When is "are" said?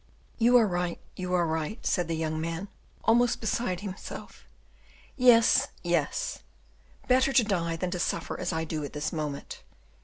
0.57-0.65, 1.35-1.45